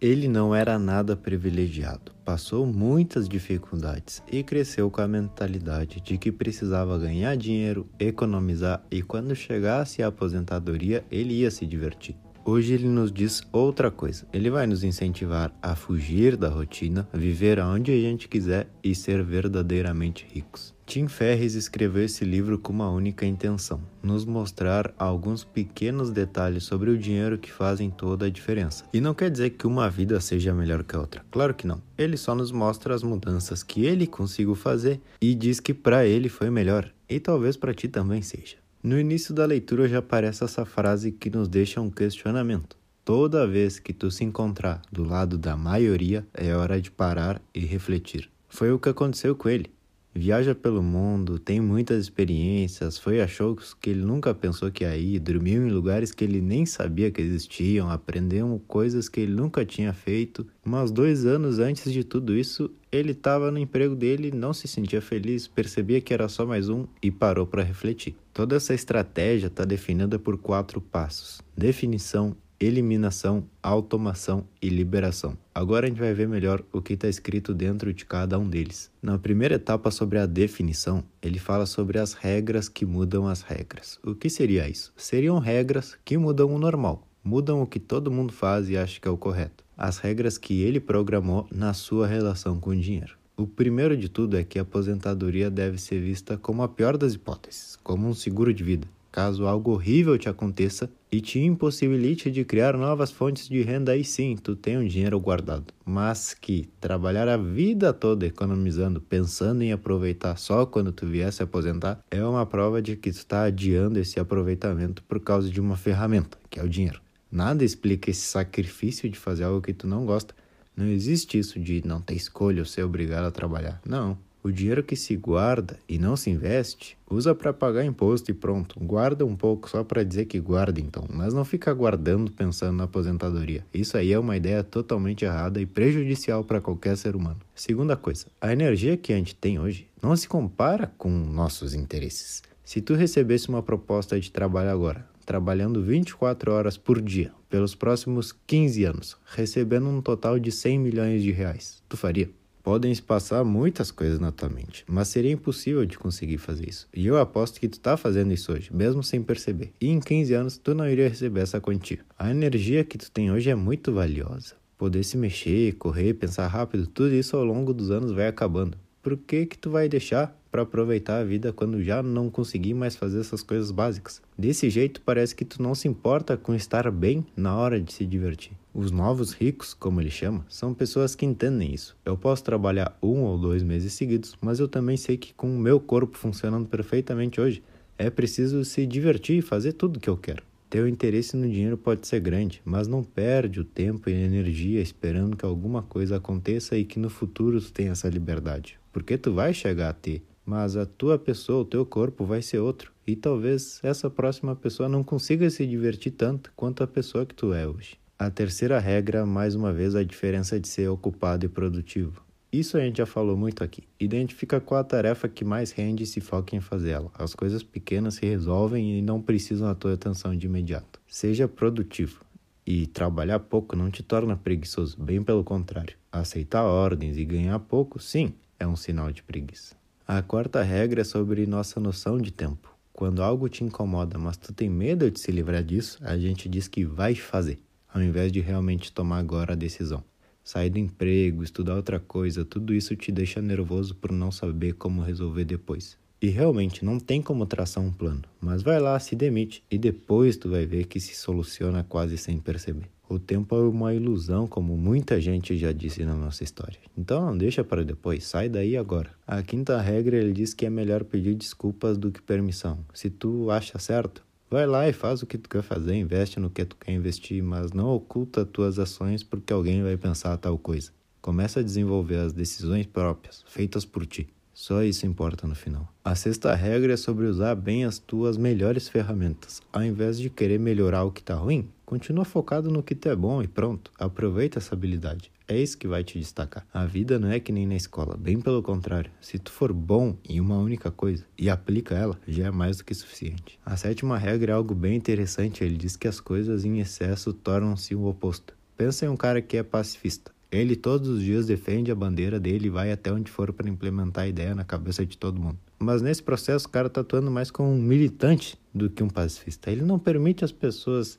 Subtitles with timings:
[0.00, 6.32] Ele não era nada privilegiado, passou muitas dificuldades e cresceu com a mentalidade de que
[6.32, 12.16] precisava ganhar dinheiro, economizar e quando chegasse a aposentadoria ele ia se divertir.
[12.44, 14.26] Hoje ele nos diz outra coisa.
[14.32, 19.22] Ele vai nos incentivar a fugir da rotina, viver aonde a gente quiser e ser
[19.22, 20.74] verdadeiramente ricos.
[20.86, 26.90] Tim Ferriss escreveu esse livro com uma única intenção: nos mostrar alguns pequenos detalhes sobre
[26.90, 28.84] o dinheiro que fazem toda a diferença.
[28.92, 31.24] E não quer dizer que uma vida seja melhor que a outra.
[31.30, 31.80] Claro que não.
[31.96, 36.28] Ele só nos mostra as mudanças que ele conseguiu fazer e diz que para ele
[36.28, 38.56] foi melhor e talvez para ti também seja.
[38.82, 42.78] No início da leitura já aparece essa frase que nos deixa um questionamento.
[43.04, 47.60] Toda vez que tu se encontrar do lado da maioria, é hora de parar e
[47.60, 48.30] refletir.
[48.48, 49.70] Foi o que aconteceu com ele.
[50.12, 54.96] Viaja pelo mundo, tem muitas experiências, foi a shows que ele nunca pensou que ia
[54.96, 59.64] ir, dormiu em lugares que ele nem sabia que existiam, aprendeu coisas que ele nunca
[59.64, 60.44] tinha feito.
[60.64, 65.00] Mas dois anos antes de tudo isso, ele estava no emprego dele, não se sentia
[65.00, 68.16] feliz, percebia que era só mais um e parou para refletir.
[68.34, 75.34] Toda essa estratégia está definida por quatro passos: definição, eliminação, automação e liberação.
[75.54, 78.90] Agora a gente vai ver melhor o que está escrito dentro de cada um deles.
[79.02, 83.98] Na primeira etapa sobre a definição, ele fala sobre as regras que mudam as regras.
[84.04, 84.92] O que seria isso?
[84.94, 89.08] Seriam regras que mudam o normal, mudam o que todo mundo faz e acha que
[89.08, 89.64] é o correto.
[89.74, 93.16] As regras que ele programou na sua relação com o dinheiro.
[93.38, 97.14] O primeiro de tudo é que a aposentadoria deve ser vista como a pior das
[97.14, 102.44] hipóteses, como um seguro de vida caso algo horrível te aconteça e te impossibilite de
[102.44, 105.72] criar novas fontes de renda, aí sim tu tem um dinheiro guardado.
[105.84, 111.42] Mas que trabalhar a vida toda economizando, pensando em aproveitar só quando tu vier se
[111.42, 115.76] aposentar, é uma prova de que tu está adiando esse aproveitamento por causa de uma
[115.76, 117.00] ferramenta, que é o dinheiro.
[117.30, 120.34] Nada explica esse sacrifício de fazer algo que tu não gosta.
[120.76, 123.80] Não existe isso de não ter escolha ou ser obrigado a trabalhar.
[123.84, 124.16] Não.
[124.42, 128.80] O dinheiro que se guarda e não se investe, usa para pagar imposto e pronto.
[128.80, 132.84] Guarda um pouco só para dizer que guarda então, mas não fica guardando pensando na
[132.84, 133.66] aposentadoria.
[133.72, 137.38] Isso aí é uma ideia totalmente errada e prejudicial para qualquer ser humano.
[137.54, 142.42] Segunda coisa, a energia que a gente tem hoje não se compara com nossos interesses.
[142.64, 148.32] Se tu recebesse uma proposta de trabalho agora, trabalhando 24 horas por dia pelos próximos
[148.46, 152.30] 15 anos, recebendo um total de 100 milhões de reais, tu faria?
[152.62, 156.88] Podem se passar muitas coisas na tua mente, mas seria impossível de conseguir fazer isso.
[156.94, 159.72] E eu aposto que tu está fazendo isso hoje, mesmo sem perceber.
[159.80, 162.00] E em 15 anos tu não iria receber essa quantia.
[162.18, 164.54] A energia que tu tem hoje é muito valiosa.
[164.76, 168.78] Poder se mexer, correr, pensar rápido, tudo isso ao longo dos anos vai acabando.
[169.02, 172.94] Por que que tu vai deixar para aproveitar a vida quando já não conseguir mais
[172.94, 174.20] fazer essas coisas básicas?
[174.36, 178.04] Desse jeito parece que tu não se importa com estar bem na hora de se
[178.04, 178.52] divertir.
[178.72, 181.96] Os novos ricos, como ele chama, são pessoas que entendem isso.
[182.04, 185.58] Eu posso trabalhar um ou dois meses seguidos, mas eu também sei que com o
[185.58, 187.62] meu corpo funcionando perfeitamente hoje,
[187.98, 190.44] é preciso se divertir e fazer tudo o que eu quero.
[190.70, 195.36] Teu interesse no dinheiro pode ser grande, mas não perde o tempo e energia esperando
[195.36, 198.78] que alguma coisa aconteça e que no futuro tu tenha essa liberdade.
[198.92, 202.60] Porque tu vai chegar a ter, mas a tua pessoa, o teu corpo vai ser
[202.60, 202.92] outro.
[203.04, 207.52] E talvez essa próxima pessoa não consiga se divertir tanto quanto a pessoa que tu
[207.52, 207.98] é hoje.
[208.20, 212.22] A terceira regra, mais uma vez, a diferença de ser ocupado e produtivo.
[212.52, 213.84] Isso a gente já falou muito aqui.
[213.98, 217.10] Identifica qual a tarefa que mais rende e se foca em fazê-la.
[217.14, 221.00] As coisas pequenas se resolvem e não precisam da tua atenção de imediato.
[221.08, 222.20] Seja produtivo.
[222.66, 225.96] E trabalhar pouco não te torna preguiçoso, bem pelo contrário.
[226.12, 229.74] Aceitar ordens e ganhar pouco, sim, é um sinal de preguiça.
[230.06, 232.70] A quarta regra é sobre nossa noção de tempo.
[232.92, 236.68] Quando algo te incomoda, mas tu tem medo de se livrar disso, a gente diz
[236.68, 237.58] que vai fazer
[237.92, 240.02] ao invés de realmente tomar agora a decisão.
[240.42, 245.02] Sair do emprego, estudar outra coisa, tudo isso te deixa nervoso por não saber como
[245.02, 245.96] resolver depois.
[246.22, 250.36] E realmente não tem como traçar um plano, mas vai lá, se demite e depois
[250.36, 252.90] tu vai ver que se soluciona quase sem perceber.
[253.08, 256.78] O tempo é uma ilusão, como muita gente já disse na nossa história.
[256.96, 259.10] Então não deixa para depois, sai daí agora.
[259.26, 262.78] A quinta regra ele diz que é melhor pedir desculpas do que permissão.
[262.94, 266.50] Se tu acha certo, Vai lá e faz o que tu quer fazer, investe no
[266.50, 270.90] que tu quer investir, mas não oculta tuas ações porque alguém vai pensar tal coisa.
[271.22, 274.28] Começa a desenvolver as decisões próprias, feitas por ti.
[274.52, 275.88] Só isso importa no final.
[276.04, 279.62] A sexta regra é sobre usar bem as tuas melhores ferramentas.
[279.72, 283.16] Ao invés de querer melhorar o que está ruim, continua focado no que tu é
[283.16, 283.90] bom e pronto.
[283.98, 285.28] Aproveita essa habilidade.
[285.48, 286.64] É isso que vai te destacar.
[286.72, 289.10] A vida não é que nem na escola, bem pelo contrário.
[289.20, 292.84] Se tu for bom em uma única coisa e aplica ela, já é mais do
[292.84, 293.58] que suficiente.
[293.66, 297.92] A sétima regra é algo bem interessante, ele diz que as coisas em excesso tornam-se
[297.92, 298.54] o oposto.
[298.76, 300.30] Pensa em um cara que é pacifista.
[300.52, 304.24] Ele todos os dias defende a bandeira dele e vai até onde for para implementar
[304.24, 305.58] a ideia na cabeça de todo mundo.
[305.76, 309.72] Mas nesse processo o cara está atuando mais como um militante do que um pacifista.
[309.72, 311.18] Ele não permite as pessoas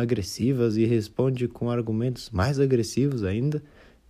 [0.00, 3.62] agressivas e responde com argumentos mais agressivos ainda.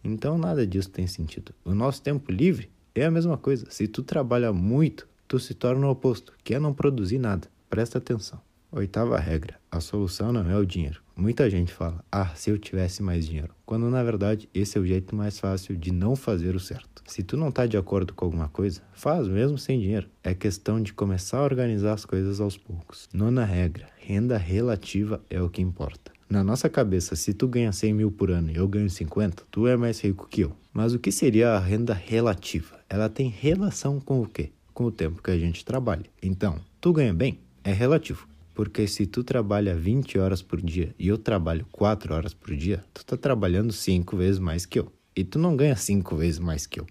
[0.02, 1.52] Então nada disso tem sentido.
[1.64, 3.66] O nosso tempo livre é a mesma coisa.
[3.70, 7.48] Se tu trabalha muito, tu se torna o oposto, que é não produzir nada.
[7.68, 8.40] Presta atenção.
[8.76, 11.00] Oitava regra: a solução não é o dinheiro.
[11.16, 14.86] Muita gente fala, ah, se eu tivesse mais dinheiro, quando na verdade esse é o
[14.86, 17.00] jeito mais fácil de não fazer o certo.
[17.06, 20.08] Se tu não tá de acordo com alguma coisa, faz mesmo sem dinheiro.
[20.24, 23.08] É questão de começar a organizar as coisas aos poucos.
[23.14, 26.10] Nona regra: renda relativa é o que importa.
[26.28, 29.68] Na nossa cabeça, se tu ganha 100 mil por ano e eu ganho 50, tu
[29.68, 30.52] é mais rico que eu.
[30.72, 32.80] Mas o que seria a renda relativa?
[32.90, 34.50] Ela tem relação com o quê?
[34.72, 36.06] Com o tempo que a gente trabalha.
[36.20, 37.38] Então, tu ganha bem?
[37.62, 38.33] É relativo.
[38.54, 42.84] Porque se tu trabalha 20 horas por dia e eu trabalho 4 horas por dia,
[42.94, 44.92] tu tá trabalhando 5 vezes mais que eu.
[45.16, 46.86] E tu não ganha 5 vezes mais que eu.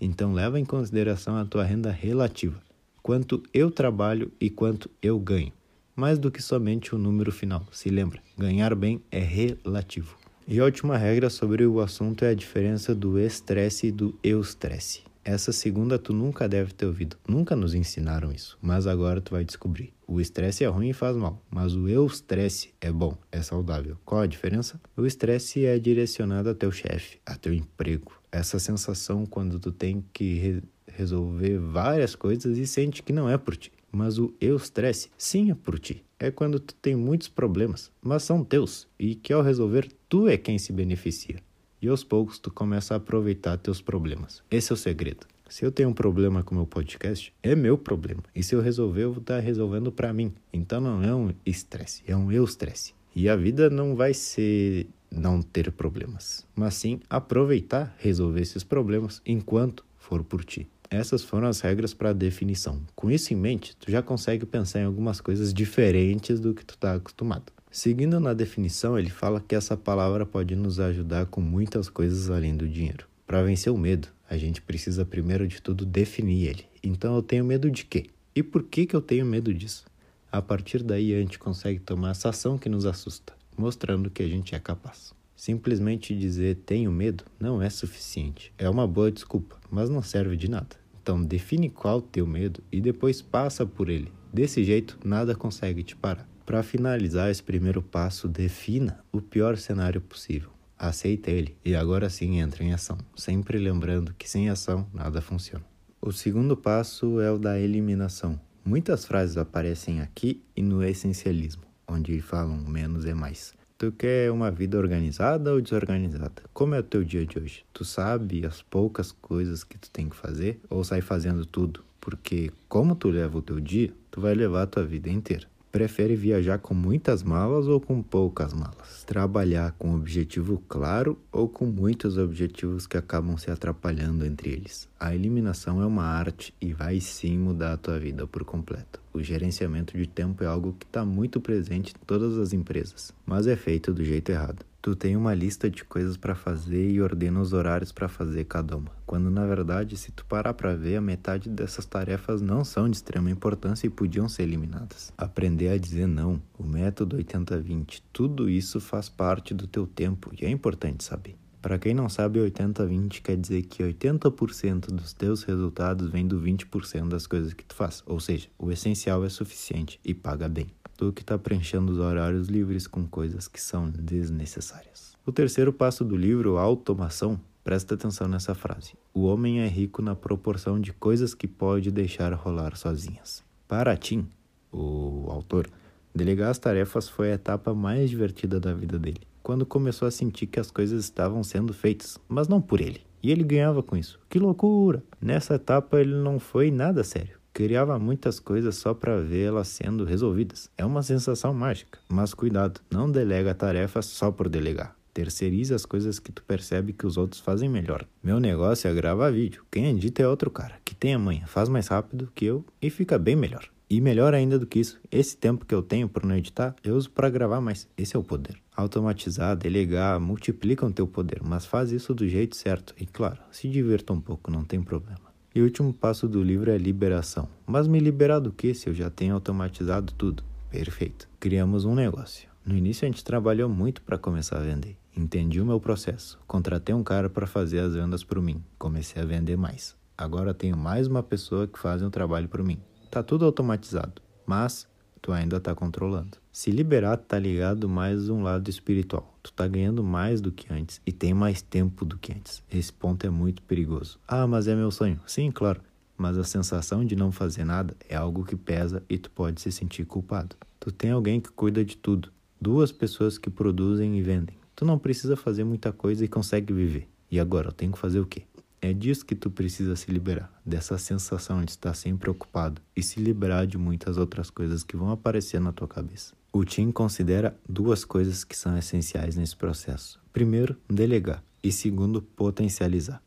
[0.00, 2.60] Então leva em consideração a tua renda relativa.
[3.00, 5.52] Quanto eu trabalho e quanto eu ganho.
[5.94, 7.64] Mais do que somente o número final.
[7.70, 10.16] Se lembra, ganhar bem é relativo.
[10.48, 15.02] E a última regra sobre o assunto é a diferença do estresse e do eustresse.
[15.24, 17.16] Essa segunda tu nunca deve ter ouvido.
[17.26, 19.94] Nunca nos ensinaram isso, mas agora tu vai descobrir.
[20.06, 23.96] O estresse é ruim e faz mal, mas o eustresse é bom, é saudável.
[24.04, 24.78] Qual a diferença?
[24.94, 28.12] O estresse é direcionado a teu chefe, a teu emprego.
[28.30, 33.36] Essa sensação quando tu tem que re resolver várias coisas e sente que não é
[33.38, 33.72] por ti.
[33.90, 36.04] Mas o eustresse, sim, é por ti.
[36.20, 40.36] É quando tu tem muitos problemas, mas são teus e que ao resolver tu é
[40.36, 41.40] quem se beneficia
[41.80, 44.42] e aos poucos tu começa a aproveitar teus problemas.
[44.50, 45.26] Esse é o segredo.
[45.48, 48.22] Se eu tenho um problema com meu podcast, é meu problema.
[48.34, 50.32] E se eu resolver, eu vou estar resolvendo para mim.
[50.52, 52.94] Então não é um estresse, é um eu estresse.
[53.14, 59.22] E a vida não vai ser não ter problemas, mas sim aproveitar, resolver esses problemas
[59.24, 60.66] enquanto for por ti.
[60.90, 62.80] Essas foram as regras para a definição.
[62.94, 66.74] Com isso em mente, tu já consegue pensar em algumas coisas diferentes do que tu
[66.74, 67.52] está acostumado.
[67.74, 72.56] Seguindo na definição, ele fala que essa palavra pode nos ajudar com muitas coisas além
[72.56, 73.04] do dinheiro.
[73.26, 76.64] Para vencer o medo, a gente precisa primeiro de tudo definir ele.
[76.84, 78.06] Então eu tenho medo de quê?
[78.32, 79.84] E por que, que eu tenho medo disso?
[80.30, 84.28] A partir daí a gente consegue tomar essa ação que nos assusta, mostrando que a
[84.28, 85.12] gente é capaz.
[85.34, 88.52] Simplesmente dizer tenho medo não é suficiente.
[88.56, 90.76] É uma boa desculpa, mas não serve de nada.
[91.02, 94.12] Então define qual teu medo e depois passa por ele.
[94.32, 96.32] Desse jeito, nada consegue te parar.
[96.46, 100.50] Para finalizar esse primeiro passo, defina o pior cenário possível.
[100.78, 105.64] Aceita ele e agora sim entra em ação, sempre lembrando que sem ação nada funciona.
[106.02, 108.38] O segundo passo é o da eliminação.
[108.62, 113.54] Muitas frases aparecem aqui e no essencialismo, onde falam menos é mais.
[113.78, 116.42] Tu quer uma vida organizada ou desorganizada?
[116.52, 117.64] Como é o teu dia de hoje?
[117.72, 121.82] Tu sabe as poucas coisas que tu tem que fazer ou sai fazendo tudo?
[122.00, 125.46] Porque como tu leva o teu dia, tu vai levar a tua vida inteira.
[125.74, 129.02] Prefere viajar com muitas malas ou com poucas malas?
[129.04, 134.88] Trabalhar com objetivo claro ou com muitos objetivos que acabam se atrapalhando entre eles?
[135.00, 139.00] A eliminação é uma arte e vai sim mudar a tua vida por completo.
[139.12, 143.48] O gerenciamento de tempo é algo que está muito presente em todas as empresas, mas
[143.48, 144.64] é feito do jeito errado.
[144.84, 148.76] Tu tem uma lista de coisas para fazer e ordena os horários para fazer cada
[148.76, 152.86] uma, quando na verdade, se tu parar para ver, a metade dessas tarefas não são
[152.86, 155.10] de extrema importância e podiam ser eliminadas.
[155.16, 160.44] Aprender a dizer não, o método 80-20, tudo isso faz parte do teu tempo e
[160.44, 161.34] é importante saber.
[161.62, 167.08] Para quem não sabe, 80-20 quer dizer que 80% dos teus resultados vem do 20%
[167.08, 171.12] das coisas que tu faz, ou seja, o essencial é suficiente e paga bem do
[171.12, 175.14] que está preenchendo os horários livres com coisas que são desnecessárias.
[175.26, 178.92] O terceiro passo do livro, automação, presta atenção nessa frase.
[179.12, 183.42] O homem é rico na proporção de coisas que pode deixar rolar sozinhas.
[183.66, 184.28] Para Tim,
[184.70, 185.66] o autor,
[186.14, 190.46] delegar as tarefas foi a etapa mais divertida da vida dele, quando começou a sentir
[190.46, 193.00] que as coisas estavam sendo feitas, mas não por ele.
[193.22, 194.20] E ele ganhava com isso.
[194.28, 195.02] Que loucura!
[195.18, 200.68] Nessa etapa ele não foi nada sério criava muitas coisas só para vê-las sendo resolvidas.
[200.76, 204.96] É uma sensação mágica, mas cuidado, não delega tarefas só por delegar.
[205.14, 208.04] Terceirize as coisas que tu percebe que os outros fazem melhor.
[208.20, 209.64] Meu negócio é gravar vídeo.
[209.70, 212.90] Quem edita é outro cara, que tem a manha, faz mais rápido que eu e
[212.90, 213.70] fica bem melhor.
[213.88, 216.96] E melhor ainda do que isso, esse tempo que eu tenho para não editar, eu
[216.96, 217.86] uso para gravar mais.
[217.96, 218.56] Esse é o poder.
[218.74, 222.92] Automatizar, delegar, multiplicam teu poder, mas faz isso do jeito certo.
[222.98, 225.23] E claro, se divirta um pouco, não tem problema.
[225.54, 227.48] E o último passo do livro é liberação.
[227.64, 230.42] Mas me liberar do que se eu já tenho automatizado tudo?
[230.68, 231.28] Perfeito.
[231.38, 232.48] Criamos um negócio.
[232.66, 234.96] No início a gente trabalhou muito para começar a vender.
[235.16, 236.40] Entendi o meu processo.
[236.44, 238.64] Contratei um cara para fazer as vendas por mim.
[238.76, 239.94] Comecei a vender mais.
[240.18, 242.80] Agora tenho mais uma pessoa que faz um trabalho por mim.
[243.08, 244.88] Tá tudo automatizado, mas
[245.24, 246.36] tu ainda tá controlando.
[246.52, 249.34] Se liberar tá ligado mais um lado espiritual.
[249.42, 252.62] Tu tá ganhando mais do que antes e tem mais tempo do que antes.
[252.70, 254.18] Esse ponto é muito perigoso.
[254.28, 255.18] Ah, mas é meu sonho.
[255.26, 255.80] Sim, claro.
[256.14, 259.72] Mas a sensação de não fazer nada é algo que pesa e tu pode se
[259.72, 260.56] sentir culpado.
[260.78, 262.30] Tu tem alguém que cuida de tudo.
[262.60, 264.58] Duas pessoas que produzem e vendem.
[264.76, 267.08] Tu não precisa fazer muita coisa e consegue viver.
[267.30, 268.42] E agora, eu tenho que fazer o quê?
[268.84, 273.18] É disso que tu precisa se liberar, dessa sensação de estar sempre ocupado e se
[273.18, 276.34] liberar de muitas outras coisas que vão aparecer na tua cabeça.
[276.52, 280.20] O Tim considera duas coisas que são essenciais nesse processo.
[280.34, 283.22] Primeiro, delegar e segundo, potencializar.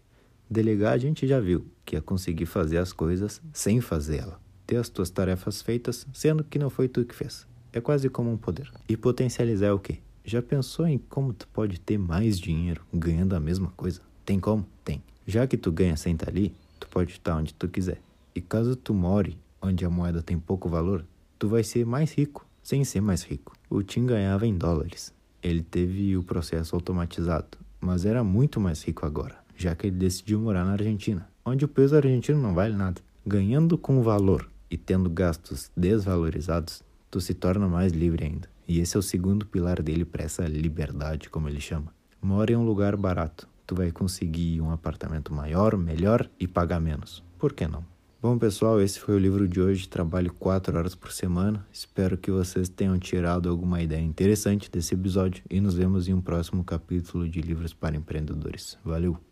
[0.47, 4.39] Delegar a gente já viu, que é conseguir fazer as coisas sem fazê-la.
[4.67, 7.47] Ter as tuas tarefas feitas, sendo que não foi tu que fez.
[7.73, 8.71] É quase como um poder.
[8.87, 10.01] E potencializar é o quê?
[10.23, 14.01] Já pensou em como tu pode ter mais dinheiro ganhando a mesma coisa?
[14.23, 14.63] Tem como?
[14.85, 15.01] Tem.
[15.27, 17.99] Já que tu ganha sem ali, tu pode estar onde tu quiser.
[18.33, 21.03] E caso tu more onde a moeda tem pouco valor,
[21.37, 23.53] tu vai ser mais rico, sem ser mais rico.
[23.69, 25.13] O Tim ganhava em dólares.
[25.43, 30.39] Ele teve o processo automatizado, mas era muito mais rico agora, já que ele decidiu
[30.39, 33.01] morar na Argentina, onde o peso argentino não vale nada.
[33.25, 36.81] Ganhando com valor e tendo gastos desvalorizados,
[37.11, 38.49] tu se torna mais livre ainda.
[38.65, 41.93] E esse é o segundo pilar dele para essa liberdade, como ele chama.
[42.21, 47.23] Mora em um lugar barato, tu vai conseguir um apartamento maior, melhor e pagar menos.
[47.37, 47.85] Por que não?
[48.19, 49.87] Bom, pessoal, esse foi o livro de hoje.
[49.87, 51.63] Trabalho 4 horas por semana.
[51.71, 56.21] Espero que vocês tenham tirado alguma ideia interessante desse episódio e nos vemos em um
[56.21, 58.75] próximo capítulo de Livros para Empreendedores.
[58.83, 59.26] Valeu!